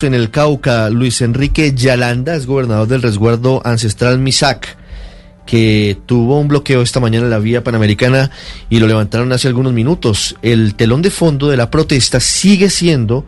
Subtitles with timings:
[0.00, 4.76] En el Cauca, Luis Enrique Yalanda es gobernador del resguardo ancestral Misac,
[5.44, 8.30] que tuvo un bloqueo esta mañana en la vía panamericana
[8.70, 10.36] y lo levantaron hace algunos minutos.
[10.40, 13.26] El telón de fondo de la protesta sigue siendo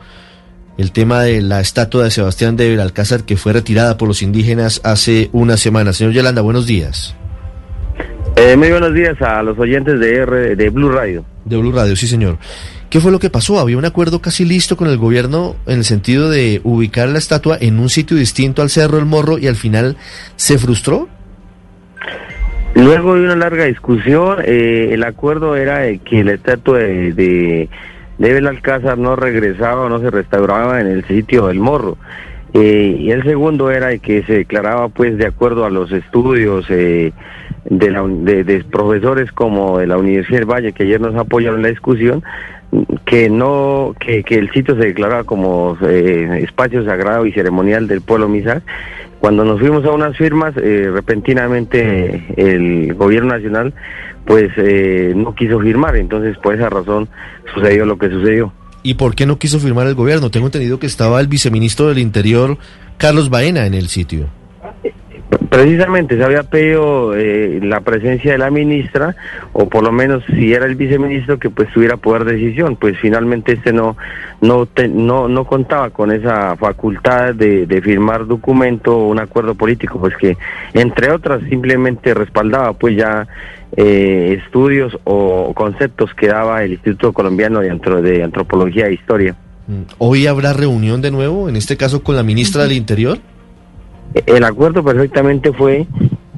[0.78, 4.80] el tema de la estatua de Sebastián de Belalcázar que fue retirada por los indígenas
[4.84, 5.92] hace una semana.
[5.92, 7.16] Señor Yalanda, buenos días.
[8.36, 11.24] Eh, muy buenos días a los oyentes de, R, de Blue Radio.
[11.44, 12.38] De Blue Radio, sí señor.
[12.90, 13.60] ¿Qué fue lo que pasó?
[13.60, 17.56] Había un acuerdo casi listo con el gobierno en el sentido de ubicar la estatua
[17.60, 19.96] en un sitio distinto al Cerro El Morro y al final
[20.34, 21.08] se frustró.
[22.74, 27.68] Luego de una larga discusión, eh, el acuerdo era que la estatua de, de,
[28.18, 31.96] de Belalcázar no regresaba o no se restauraba en el sitio del Morro.
[32.54, 37.12] Eh, y el segundo era que se declaraba pues de acuerdo a los estudios eh,
[37.70, 41.60] de, la, de, de, profesores como de la Universidad del Valle que ayer nos apoyaron
[41.60, 42.22] en la discusión
[43.04, 48.00] que no que, que el sitio se declaraba como eh, espacio sagrado y ceremonial del
[48.00, 48.62] pueblo Misac
[49.20, 53.72] cuando nos fuimos a unas firmas eh, repentinamente el gobierno nacional
[54.26, 57.08] pues eh, no quiso firmar entonces por esa razón
[57.54, 60.30] sucedió lo que sucedió ¿Y por qué no quiso firmar el gobierno?
[60.30, 62.56] Tengo entendido que estaba el viceministro del Interior,
[62.96, 64.30] Carlos Baena, en el sitio.
[65.50, 69.16] Precisamente se había pedido eh, la presencia de la ministra,
[69.52, 72.96] o por lo menos si era el viceministro que pues tuviera poder de decisión, pues
[73.00, 73.96] finalmente este no
[74.40, 79.56] no te, no, no contaba con esa facultad de, de firmar documento o un acuerdo
[79.56, 80.36] político, pues que
[80.72, 83.26] entre otras simplemente respaldaba pues ya
[83.76, 89.34] eh, estudios o conceptos que daba el Instituto Colombiano de, Antro de Antropología e Historia.
[89.98, 93.18] ¿Hoy habrá reunión de nuevo, en este caso con la ministra del Interior?
[94.26, 95.86] El acuerdo perfectamente fue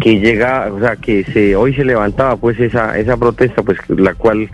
[0.01, 4.15] que llega, o sea, que se hoy se levantaba pues esa esa protesta, pues la
[4.15, 4.51] cual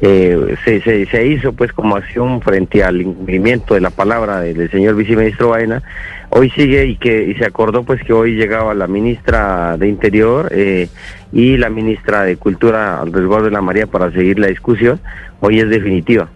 [0.00, 4.96] eh, se, se, hizo pues como acción frente al incumplimiento de la palabra del, señor
[4.96, 5.82] viceministro Baena.
[6.30, 10.48] Hoy sigue y que y se acordó pues que hoy llegaba la ministra de Interior
[10.50, 10.88] eh,
[11.32, 15.00] y la ministra de Cultura al resguardo de la María para seguir la discusión.
[15.40, 16.28] Hoy es definitiva.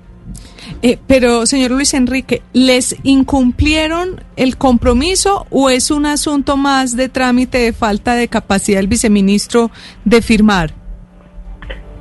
[0.80, 7.08] Eh, pero, señor Luis Enrique, ¿les incumplieron el compromiso o es un asunto más de
[7.08, 9.70] trámite de falta de capacidad del viceministro
[10.04, 10.72] de firmar?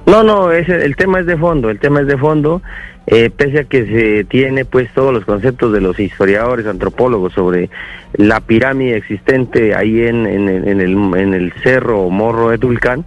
[0.06, 2.62] No, no, es, el tema es de fondo, el tema es de fondo,
[3.08, 7.70] eh, pese a que se tiene pues todos los conceptos de los historiadores, antropólogos sobre
[8.14, 13.06] la pirámide existente ahí en, en, en el, en el cerro Morro de Tulcán,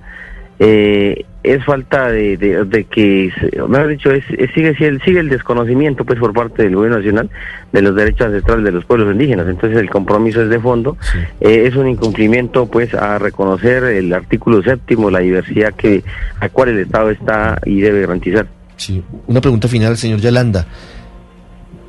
[0.59, 3.33] eh, es falta de, de, de que,
[3.69, 7.31] mejor dicho, es, es, sigue, sigue el desconocimiento pues por parte del gobierno nacional
[7.73, 9.47] de los derechos ancestrales de los pueblos indígenas.
[9.49, 11.19] Entonces el compromiso es de fondo, sí.
[11.41, 16.05] eh, es un incumplimiento pues a reconocer el artículo séptimo, la diversidad que
[16.41, 18.47] a cual el Estado está y debe garantizar.
[18.77, 20.67] Sí, una pregunta final, señor Yalanda.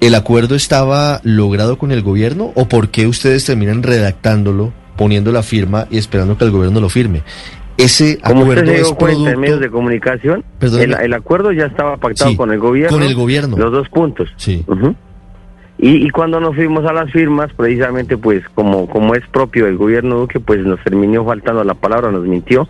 [0.02, 5.44] ¿El acuerdo estaba logrado con el gobierno o por qué ustedes terminan redactándolo, poniendo la
[5.44, 7.22] firma y esperando que el gobierno lo firme?
[7.84, 9.30] Ese Como acuerdo usted se dio cuenta producto...
[9.32, 12.98] en medios de comunicación, el, el, acuerdo ya estaba pactado sí, con el gobierno.
[12.98, 13.58] Con el gobierno.
[13.58, 14.30] Los dos puntos.
[14.38, 14.64] Sí.
[14.68, 14.96] Uh -huh.
[15.78, 19.78] y, y, cuando nos fuimos a las firmas, precisamente, pues, como, como es propio del
[19.78, 22.68] gobierno Duque, pues nos terminó faltando la palabra, nos mintió,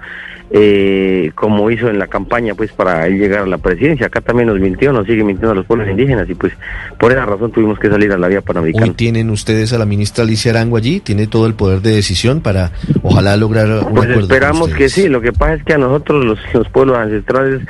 [0.54, 4.08] eh, como hizo en la campaña, pues, para él llegar a la presidencia.
[4.08, 6.52] Acá también nos mintió, nos sigue mintiendo a los pueblos indígenas, y pues,
[7.00, 8.86] por esa razón tuvimos que salir a la vía panamericana.
[8.86, 12.42] Hoy tienen ustedes a la ministra Alicia Arango allí, tiene todo el poder de decisión
[12.42, 14.20] para, ojalá, lograr un pues acuerdo.
[14.22, 17.62] Esperamos que sí, lo que pasa es que a nosotros, los, los pueblos ancestrales,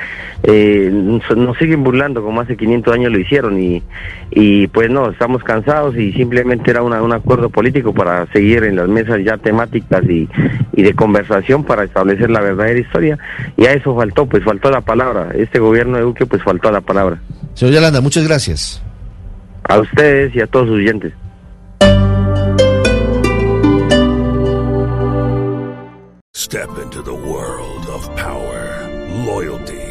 [0.44, 3.84] eh, nos, siguen burlando como hace 500 años lo hicieron, y,
[4.32, 8.76] y pues no, estamos cansados y simplemente era una, un acuerdo político para seguir en
[8.76, 10.28] las mesas ya temáticas y,
[10.74, 13.18] y de conversación para establecer la verdadera historia
[13.58, 15.32] y a eso faltó, pues faltó la palabra.
[15.36, 17.22] Este gobierno de Duque pues faltó la palabra.
[17.54, 18.82] Señor Yalanda, muchas gracias.
[19.64, 21.14] A ustedes y a todos sus oyentes.
[26.34, 28.90] Step into the world of power,
[29.26, 29.91] loyalty